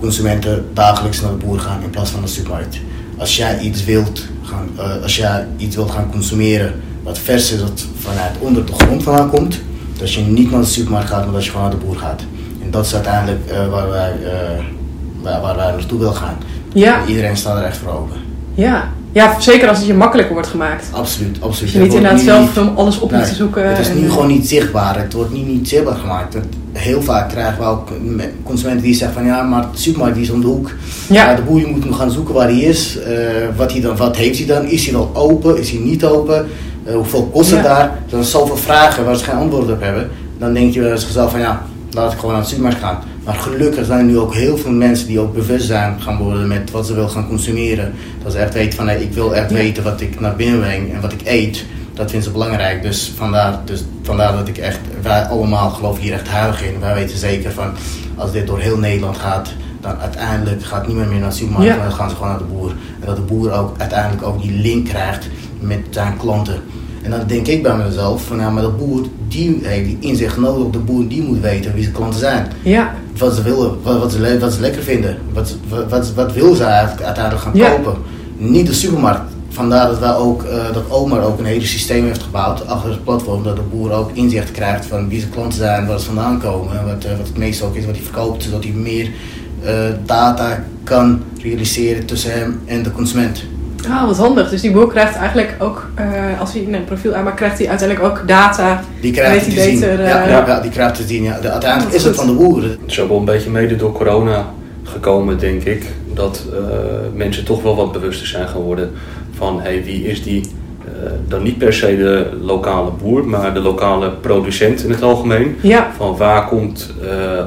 consumenten 0.00 0.64
dagelijks 0.72 1.20
naar 1.20 1.30
de 1.30 1.46
boer 1.46 1.58
gaan 1.58 1.82
in 1.82 1.90
plaats 1.90 2.10
van 2.10 2.20
naar 2.20 2.28
de 2.28 2.34
supermarkt. 2.34 2.78
Als 3.16 3.36
jij 3.36 3.58
iets 3.58 3.84
wilt 3.84 4.22
gaan, 4.42 4.68
uh, 4.76 5.02
als 5.02 5.16
jij 5.16 5.46
iets 5.56 5.76
wilt 5.76 5.90
gaan 5.90 6.10
consumeren 6.10 6.80
wat 7.02 7.18
vers 7.18 7.52
is, 7.52 7.60
dat 7.60 7.86
vanuit 7.98 8.32
onder 8.38 8.66
de 8.66 8.72
grond 8.72 9.02
vandaan 9.02 9.30
komt, 9.30 9.60
dat 9.98 10.12
je 10.12 10.20
niet 10.20 10.50
naar 10.50 10.60
de 10.60 10.66
supermarkt 10.66 11.08
gaat, 11.08 11.24
maar 11.24 11.34
dat 11.34 11.44
je 11.44 11.50
gewoon 11.50 11.68
naar 11.68 11.78
de 11.78 11.84
boer 11.84 11.96
gaat. 11.96 12.22
En 12.62 12.70
dat 12.70 12.86
is 12.86 12.94
uiteindelijk 12.94 13.40
waar 13.70 13.88
wij 13.88 14.12
waar, 15.24 15.40
waar 15.40 15.56
wij 15.56 15.70
naartoe 15.70 15.98
wil 15.98 16.12
gaan. 16.12 16.36
Ja. 16.72 17.06
Iedereen 17.06 17.36
staat 17.36 17.58
er 17.58 17.64
echt 17.64 17.76
voor 17.76 17.92
open. 17.92 18.16
Ja, 18.54 18.88
Ja, 19.12 19.40
zeker 19.40 19.68
als 19.68 19.78
het 19.78 19.86
je 19.86 19.94
makkelijker 19.94 20.34
wordt 20.34 20.48
gemaakt. 20.48 20.86
Absoluut, 20.90 21.36
absoluut. 21.40 21.72
Je 21.72 21.78
niet 21.78 21.94
inderdaad 21.94 22.20
zelf 22.20 22.58
om 22.58 22.72
alles 22.76 22.98
op 22.98 23.10
nee, 23.10 23.22
te 23.22 23.34
zoeken. 23.34 23.68
Het 23.68 23.78
is 23.78 23.92
nu 23.94 24.10
gewoon 24.10 24.26
niet 24.26 24.48
zichtbaar. 24.48 24.98
Het 24.98 25.12
wordt 25.12 25.32
niet, 25.32 25.46
niet 25.46 25.68
zichtbaar 25.68 25.94
gemaakt. 25.94 26.36
Heel 26.72 27.02
vaak 27.02 27.28
krijgen 27.28 27.58
we 27.58 27.64
ook 27.64 27.88
consumenten 28.42 28.82
die 28.82 28.94
zeggen 28.94 29.16
van 29.16 29.26
ja, 29.26 29.42
maar 29.42 29.66
de 29.72 29.78
supermarkt 29.78 30.14
die 30.14 30.24
is 30.24 30.30
om 30.30 30.40
de 30.40 30.46
hoek. 30.46 30.70
Ja. 31.08 31.34
de 31.34 31.42
boer 31.42 31.68
moet 31.68 31.84
nog 31.84 31.96
gaan 31.96 32.10
zoeken 32.10 32.34
waar 32.34 32.48
hij 32.48 32.58
is. 32.58 32.98
Uh, 32.98 33.06
wat, 33.56 33.72
hij 33.72 33.80
dan, 33.80 33.96
wat 33.96 34.16
heeft 34.16 34.38
hij 34.38 34.46
dan? 34.46 34.66
Is 34.66 34.84
hij 34.84 34.92
wel 34.92 35.10
open? 35.14 35.58
Is 35.58 35.70
hij 35.70 35.80
niet 35.80 36.04
open? 36.04 36.46
Uh, 36.86 36.94
hoeveel 36.94 37.30
kost 37.32 37.50
het 37.50 37.62
daar? 37.62 37.80
Er 37.84 38.08
zijn 38.08 38.24
zoveel 38.24 38.56
vragen 38.56 39.04
waar 39.04 39.16
ze 39.16 39.24
geen 39.24 39.36
antwoord 39.36 39.70
op 39.70 39.82
hebben. 39.82 40.10
Dan 40.38 40.52
denk 40.52 40.74
je 40.74 40.80
wel 40.80 40.90
eens 40.90 41.04
van 41.04 41.40
ja, 41.40 41.62
laat 41.94 42.12
ik 42.12 42.18
gewoon 42.18 42.40
de 42.40 42.46
supermarkt 42.46 42.80
gaan. 42.80 42.98
Maar 43.24 43.34
gelukkig 43.34 43.86
zijn 43.86 43.98
er 43.98 44.04
nu 44.04 44.18
ook 44.18 44.34
heel 44.34 44.56
veel 44.56 44.72
mensen 44.72 45.06
die 45.06 45.18
ook 45.18 45.34
bewust 45.34 45.66
zijn 45.66 46.00
gaan 46.00 46.16
worden 46.16 46.48
met 46.48 46.70
wat 46.70 46.86
ze 46.86 46.94
willen 46.94 47.10
gaan 47.10 47.28
consumeren. 47.28 47.92
Dat 48.22 48.32
ze 48.32 48.38
echt 48.38 48.54
weten 48.54 48.76
van 48.76 48.86
nee, 48.86 49.02
ik 49.02 49.12
wil 49.12 49.34
echt 49.34 49.50
weten 49.50 49.82
wat 49.82 50.00
ik 50.00 50.20
naar 50.20 50.36
binnen 50.36 50.60
breng 50.60 50.92
en 50.92 51.00
wat 51.00 51.12
ik 51.12 51.20
eet. 51.24 51.64
Dat 51.94 52.10
vinden 52.10 52.28
ze 52.28 52.30
belangrijk. 52.30 52.82
Dus 52.82 53.12
vandaar, 53.16 53.60
dus 53.64 53.84
vandaar 54.02 54.32
dat 54.32 54.48
ik 54.48 54.58
echt, 54.58 54.78
wij 55.02 55.22
allemaal 55.22 55.70
geloven 55.70 56.02
hier 56.02 56.12
echt 56.12 56.30
heilig 56.30 56.62
in. 56.64 56.80
Wij 56.80 56.94
weten 56.94 57.18
zeker 57.18 57.52
van 57.52 57.72
als 58.16 58.32
dit 58.32 58.46
door 58.46 58.58
heel 58.58 58.78
Nederland 58.78 59.16
gaat, 59.16 59.52
dan 59.80 59.98
uiteindelijk 59.98 60.64
gaat 60.64 60.86
niemand 60.86 61.08
meer 61.08 61.20
naar 61.20 61.28
de 61.28 61.34
supermarkt, 61.34 61.74
ja. 61.74 61.82
dan 61.82 61.92
gaan 61.92 62.10
ze 62.10 62.14
gewoon 62.14 62.30
naar 62.30 62.38
de 62.38 62.44
boer. 62.44 62.70
En 63.00 63.06
dat 63.06 63.16
de 63.16 63.22
boer 63.22 63.52
ook 63.52 63.74
uiteindelijk 63.78 64.22
ook 64.22 64.42
die 64.42 64.52
link 64.52 64.88
krijgt 64.88 65.28
met 65.60 65.80
zijn 65.90 66.16
klanten. 66.16 66.62
En 67.02 67.10
dan 67.10 67.26
denk 67.26 67.46
ik 67.46 67.62
bij 67.62 67.76
mezelf 67.76 68.24
van 68.24 68.38
ja, 68.38 68.50
maar 68.50 68.62
de 68.62 68.68
boer 68.68 69.06
die 69.34 69.58
heeft 69.62 69.84
die 69.84 69.96
inzicht 70.00 70.36
nodig. 70.36 70.72
De 70.72 70.78
boer 70.78 71.08
die 71.08 71.22
moet 71.22 71.40
weten 71.40 71.74
wie 71.74 71.82
zijn 71.82 71.94
klanten 71.94 72.20
zijn. 72.20 72.46
Ja. 72.62 72.94
Wat 73.18 73.34
ze 73.34 73.42
willen, 73.42 73.82
wat, 73.82 73.98
wat, 73.98 74.12
ze, 74.12 74.38
wat 74.40 74.52
ze 74.52 74.60
lekker 74.60 74.82
vinden. 74.82 75.18
Wat, 75.32 75.56
wat, 75.88 76.12
wat, 76.12 76.32
wil 76.32 76.54
ze 76.54 76.64
eigenlijk 76.64 77.02
uiteindelijk 77.02 77.44
gaan 77.44 77.76
kopen. 77.76 78.02
Niet 78.36 78.66
de 78.66 78.72
supermarkt. 78.72 79.32
Vandaar 79.48 79.86
dat 79.86 79.98
wij 79.98 80.14
ook, 80.14 80.42
uh, 80.42 80.72
dat 80.72 80.90
Omar 80.90 81.22
ook 81.22 81.38
een 81.38 81.44
hele 81.44 81.66
systeem 81.66 82.04
heeft 82.04 82.22
gebouwd 82.22 82.66
achter 82.66 82.90
het 82.90 83.04
platform. 83.04 83.42
Dat 83.42 83.56
de 83.56 83.62
boer 83.62 83.92
ook 83.92 84.10
inzicht 84.12 84.50
krijgt 84.50 84.86
van 84.86 85.08
wie 85.08 85.20
zijn 85.20 85.32
klanten 85.32 85.58
zijn, 85.58 85.86
waar 85.86 85.98
ze 85.98 86.06
vandaan 86.06 86.40
komen. 86.40 86.78
En 86.78 86.86
wat, 86.86 87.04
uh, 87.04 87.10
wat 87.16 87.26
het 87.26 87.36
meeste 87.36 87.64
ook 87.64 87.74
is 87.74 87.84
wat 87.84 87.94
hij 87.94 88.04
verkoopt. 88.04 88.42
Zodat 88.42 88.64
hij 88.64 88.72
meer 88.72 89.10
uh, 89.64 89.70
data 90.06 90.64
kan 90.84 91.22
realiseren 91.42 92.06
tussen 92.06 92.32
hem 92.32 92.60
en 92.64 92.82
de 92.82 92.92
consument. 92.92 93.44
Ah, 93.90 94.06
wat 94.06 94.16
handig. 94.16 94.50
Dus 94.50 94.60
die 94.60 94.70
boer 94.70 94.88
krijgt 94.88 95.16
eigenlijk 95.16 95.54
ook, 95.58 95.86
uh, 96.00 96.40
als 96.40 96.52
hij 96.52 96.66
een 96.70 96.84
profiel 96.84 97.14
aanmaakt, 97.14 97.36
krijgt 97.36 97.58
hij 97.58 97.68
uiteindelijk 97.68 98.08
ook 98.08 98.28
data. 98.28 98.80
Die 99.00 99.12
krijgt 99.12 99.46
hij 99.46 99.54
beter. 99.54 99.96
Zien. 99.96 100.06
Ja, 100.06 100.24
uh, 100.24 100.46
ja, 100.46 100.60
die 100.60 100.70
krijgt 100.70 100.94
te 100.94 101.02
zien. 101.02 101.22
Ja. 101.22 101.38
De, 101.40 101.50
uiteindelijk 101.50 101.94
is 101.94 102.04
het 102.04 102.16
van 102.16 102.26
de 102.26 102.32
boeren. 102.32 102.70
Het 102.70 102.78
is 102.86 103.00
ook 103.00 103.08
wel 103.08 103.18
een 103.18 103.24
beetje 103.24 103.50
mede 103.50 103.76
door 103.76 103.92
corona 103.92 104.46
gekomen, 104.82 105.38
denk 105.38 105.62
ik. 105.62 105.86
Dat 106.14 106.44
uh, 106.52 106.58
mensen 107.14 107.44
toch 107.44 107.62
wel 107.62 107.76
wat 107.76 107.92
bewuster 107.92 108.26
zijn 108.26 108.48
geworden 108.48 108.90
van 109.36 109.60
hey, 109.60 109.84
wie 109.84 110.06
is 110.06 110.22
die. 110.22 110.50
dan 111.28 111.42
niet 111.42 111.58
per 111.58 111.72
se 111.72 111.96
de 111.96 112.28
lokale 112.42 112.90
boer, 113.02 113.26
maar 113.26 113.54
de 113.54 113.60
lokale 113.60 114.10
producent 114.10 114.84
in 114.84 114.90
het 114.90 115.02
algemeen. 115.02 115.56
Ja. 115.60 115.90
Van 115.96 116.16
waar 116.16 116.48
komt, 116.48 116.94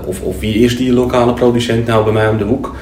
of, 0.06 0.22
of 0.22 0.40
wie 0.40 0.56
is 0.56 0.78
die 0.78 0.94
lokale 0.94 1.34
producent 1.34 1.88
nou 1.88 2.04
bij 2.04 2.14
mij 2.14 2.30
om 2.30 2.38
de 2.38 2.44
hoek? 2.44 2.76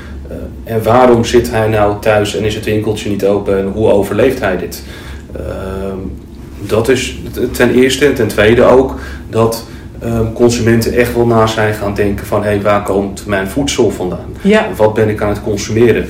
En 0.66 0.84
waarom 0.84 1.26
zit 1.26 1.52
hij 1.52 1.68
nou 1.68 2.00
thuis 2.00 2.36
en 2.36 2.44
is 2.44 2.56
het 2.56 2.66
winkeltje 2.66 3.10
niet 3.10 3.26
open 3.26 3.58
en 3.58 3.66
hoe 3.66 3.92
overleeft 3.92 4.40
hij 4.40 4.58
dit? 4.58 4.84
Ehm, 5.36 5.98
dat 6.60 6.90
is 6.90 7.20
ten 7.52 7.74
eerste. 7.74 8.06
En 8.06 8.14
ten 8.14 8.28
tweede 8.28 8.64
ook 8.64 9.00
dat 9.30 9.66
ehm, 10.00 10.34
consumenten 10.34 10.94
echt 10.94 11.16
wel 11.16 11.26
na 11.26 11.48
zijn 11.48 11.74
gaan 11.74 11.94
denken 11.94 12.26
van 12.26 12.44
hé, 12.44 12.50
hey, 12.50 12.62
waar 12.62 12.84
komt 12.84 13.26
mijn 13.26 13.48
voedsel 13.48 13.92
vandaan? 13.92 14.36
Ja. 14.42 14.68
Wat 14.76 14.94
ben 14.94 15.10
ik 15.10 15.22
aan 15.22 15.30
het 15.30 15.44
consumeren? 15.44 16.06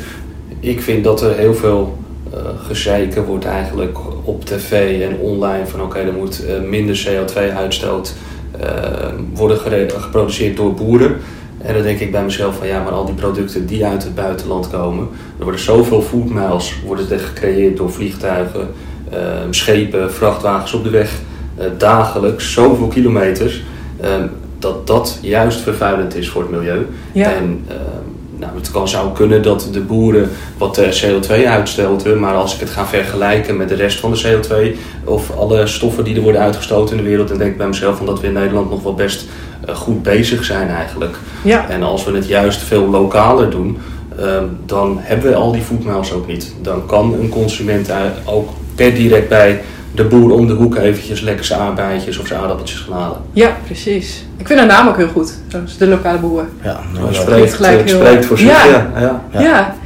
Ik 0.60 0.82
vind 0.82 1.04
dat 1.04 1.22
er 1.22 1.38
heel 1.38 1.54
veel 1.54 1.98
uh, 2.34 2.40
gezeiken 2.68 3.26
wordt 3.26 3.46
eigenlijk 3.46 3.98
op 4.24 4.46
tv 4.46 5.02
en 5.02 5.18
online 5.18 5.66
van 5.66 5.82
oké, 5.82 6.00
er 6.00 6.14
moet 6.14 6.44
uh, 6.44 6.70
minder 6.70 7.08
CO2-uitstoot 7.08 8.14
uh, 8.60 8.68
ehm, 8.68 9.16
worden 9.34 9.58
geproduceerd 9.88 10.58
door 10.58 10.74
boeren. 10.74 11.16
En 11.66 11.74
dan 11.74 11.84
denk 11.84 12.00
ik 12.00 12.12
bij 12.12 12.24
mezelf 12.24 12.58
van 12.58 12.68
ja, 12.68 12.84
maar 12.84 12.92
al 12.92 13.06
die 13.06 13.16
producten 13.16 13.66
die 13.66 13.86
uit 13.86 14.04
het 14.04 14.16
buitenland 14.16 14.70
komen, 14.70 15.08
er 15.38 15.44
worden 15.44 15.62
zoveel 15.62 16.02
food 16.02 16.30
miles 16.30 16.76
worden 16.86 17.20
gecreëerd 17.20 17.78
door 17.78 17.92
vliegtuigen, 17.92 18.68
ehm, 19.12 19.52
schepen, 19.52 20.14
vrachtwagens 20.14 20.74
op 20.74 20.84
de 20.84 20.90
weg, 20.90 21.20
uh, 21.60 21.66
dagelijks, 21.78 22.54
zoveel 22.54 22.88
kilometers, 22.88 23.64
ehm, 24.02 24.28
dat 24.60 24.88
dat 24.88 25.20
juist 25.22 25.60
vervuilend 25.60 26.16
is 26.16 26.30
voor 26.30 26.42
het 26.42 26.52
milieu. 26.52 26.86
Ja. 27.12 27.34
En 27.34 27.66
ehm, 27.68 28.06
nou, 28.40 28.56
het 28.56 28.72
kan, 28.72 28.88
zou 28.88 29.12
kunnen 29.14 29.42
dat 29.42 29.70
de 29.72 29.82
boeren 29.82 30.30
wat 30.58 30.80
uh, 30.80 30.88
CO2 30.88 31.48
uitstoten, 31.48 32.20
maar 32.20 32.34
als 32.34 32.54
ik 32.54 32.60
het 32.60 32.70
ga 32.70 32.86
vergelijken 32.86 33.58
met 33.58 33.70
de 33.70 33.76
rest 33.76 34.00
van 34.00 34.12
de 34.12 34.22
CO2 34.22 34.78
of 35.04 35.32
alle 35.38 35.68
stoffen 35.68 36.04
die 36.04 36.16
er 36.16 36.22
worden 36.22 36.42
uitgestoten 36.42 36.98
in 36.98 37.04
de 37.04 37.10
wereld, 37.10 37.28
dan 37.28 37.38
denk 37.38 37.52
ik 37.52 37.58
bij 37.58 37.68
mezelf 37.68 37.98
van 37.98 38.06
dat 38.06 38.20
we 38.20 38.28
in 38.28 38.34
Nederland 38.34 38.70
nog 38.70 38.84
wel 38.84 38.94
best 38.94 39.26
goed 39.74 40.04
bezig 40.04 40.44
zijn 40.44 40.70
eigenlijk. 40.70 41.18
Ja. 41.42 41.70
En 41.70 41.84
als 41.84 42.06
we 42.06 42.12
het 42.12 42.28
juist 42.28 42.62
veel 42.62 42.90
lokaler 42.90 43.50
doen, 43.50 43.78
um, 44.20 44.58
dan 44.66 44.98
hebben 45.02 45.30
we 45.30 45.36
al 45.36 45.52
die 45.52 45.62
foodmiles 45.62 46.12
ook 46.12 46.28
niet. 46.28 46.54
Dan 46.62 46.86
kan 46.86 47.14
een 47.14 47.30
consument 47.30 47.92
ook 48.26 48.50
per 48.76 48.94
direct 48.94 49.30
bij 49.30 49.62
de 49.96 50.04
boer 50.04 50.32
om 50.32 50.48
de 50.48 50.54
hoek 50.54 50.76
eventjes 50.76 51.22
lekker 51.22 51.46
zijn 51.46 51.60
aardbeidjes 51.60 52.18
of 52.18 52.28
zijn 52.28 52.40
aardappeltjes 52.40 52.80
gaan 52.80 53.02
halen. 53.02 53.18
Ja, 53.34 53.58
precies. 53.66 54.26
Ik 54.38 54.48
vind 54.48 54.60
haar 54.60 54.68
naam 54.68 54.88
ook 54.88 54.98
heel 54.98 55.08
goed. 55.08 55.34
De 55.78 55.88
lokale 55.88 56.18
boeren. 56.18 56.50
Ja, 56.64 56.80
nou, 56.94 57.08
het 57.08 57.16
spreekt, 57.16 57.54
gelijk 57.54 57.78
het 57.78 57.90
heel, 57.90 58.00
spreekt 58.00 58.26
voor 58.26 58.38
zich. 58.38 58.48
Ja. 58.48 58.66
Ja. 58.66 58.92
Ja. 59.00 59.22
ja. 59.32 59.42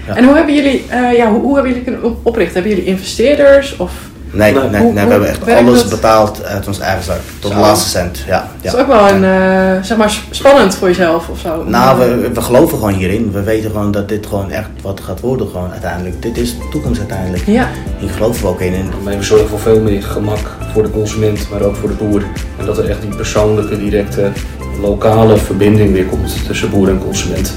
ja. 0.08 0.16
En 0.16 0.24
hoe 0.24 0.36
hebben 0.36 0.56
jullie, 0.56 0.86
uh, 0.92 1.18
ja, 1.18 1.32
hoe, 1.32 1.42
hoe, 1.42 1.54
hebben 1.54 1.72
jullie 1.72 1.88
kunnen 1.88 2.16
oprichten? 2.24 2.54
Hebben 2.54 2.72
jullie 2.72 2.88
investeerders 2.88 3.78
of 3.78 3.92
Nee, 4.32 4.54
nee, 4.54 4.70
nee, 4.70 4.94
we 4.94 5.00
hebben 5.00 5.30
echt 5.30 5.52
alles 5.52 5.88
betaald 5.88 6.44
uit 6.44 6.68
ons 6.68 6.80
eigen 6.80 7.04
zak. 7.04 7.20
Tot 7.40 7.52
de 7.52 7.58
laatste 7.58 7.90
cent. 7.90 8.24
Ja, 8.28 8.48
ja. 8.62 8.72
Dat 8.72 8.74
is 8.74 8.80
ook 8.80 8.88
wel 8.88 9.10
een, 9.10 9.24
uh, 9.24 9.84
zeg 9.84 9.98
maar, 9.98 10.20
spannend 10.30 10.76
voor 10.76 10.88
jezelf 10.88 11.30
of 11.30 11.40
zo. 11.40 11.64
Nou, 11.64 12.00
we, 12.00 12.30
we 12.34 12.42
geloven 12.42 12.78
gewoon 12.78 12.94
hierin. 12.94 13.32
We 13.32 13.44
weten 13.44 13.72
gewoon 13.72 13.92
dat 13.92 14.10
dit 14.10 14.26
gewoon 14.26 14.52
echt 14.52 14.70
wat 14.82 15.02
gaat 15.02 15.20
worden 15.20 15.48
gewoon 15.48 15.72
uiteindelijk. 15.72 16.22
Dit 16.22 16.38
is 16.38 16.58
de 16.58 16.68
toekomst 16.72 17.00
uiteindelijk. 17.00 17.46
Ja. 17.46 17.68
Hier 17.98 18.10
geloven 18.10 18.42
we 18.42 18.48
ook 18.48 18.62
in. 18.62 18.90
Maar 19.04 19.18
we 19.18 19.24
zorgen 19.24 19.48
voor 19.48 19.60
veel 19.60 19.80
meer 19.80 20.04
gemak 20.04 20.58
voor 20.74 20.84
de 20.84 20.92
consument, 20.92 21.50
maar 21.52 21.62
ook 21.62 21.76
voor 21.76 21.90
de 21.90 21.96
boer. 21.96 22.24
En 22.58 22.66
dat 22.66 22.78
er 22.78 22.90
echt 22.90 23.02
die 23.02 23.16
persoonlijke, 23.16 23.78
directe, 23.80 24.32
lokale 24.82 25.38
verbinding 25.38 25.92
weer 25.92 26.06
komt 26.06 26.46
tussen 26.46 26.70
boer 26.70 26.90
en 26.90 27.00
consument. 27.00 27.54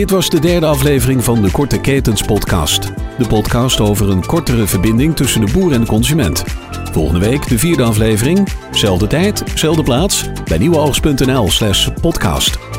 Dit 0.00 0.10
was 0.10 0.28
de 0.28 0.40
derde 0.40 0.66
aflevering 0.66 1.24
van 1.24 1.42
de 1.42 1.50
Korte 1.50 1.80
Ketens 1.80 2.22
podcast. 2.22 2.92
De 3.18 3.26
podcast 3.26 3.80
over 3.80 4.10
een 4.10 4.26
kortere 4.26 4.66
verbinding 4.66 5.16
tussen 5.16 5.46
de 5.46 5.52
boer 5.52 5.72
en 5.72 5.80
de 5.80 5.86
consument. 5.86 6.44
Volgende 6.92 7.20
week 7.20 7.48
de 7.48 7.58
vierde 7.58 7.82
aflevering. 7.82 8.48
Zelfde 8.70 9.06
tijd, 9.06 9.42
zelfde 9.54 9.82
plaats. 9.82 10.28
Bij 10.44 10.58
nieuweoogst.nl 10.58 11.50
slash 11.50 11.88
podcast. 12.00 12.69